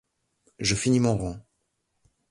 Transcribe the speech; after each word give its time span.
Je 0.57 0.73
finis 0.73 0.99
mon 0.99 1.15
rang! 1.15 1.39